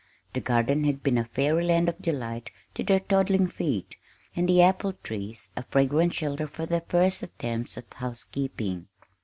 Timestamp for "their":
2.83-3.01, 6.65-6.81